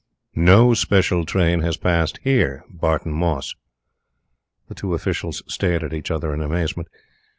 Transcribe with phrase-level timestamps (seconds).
[0.33, 2.65] "No special train has passed here.
[2.71, 3.53] Barton Moss."
[4.67, 6.87] The two officials stared at each other in amazement.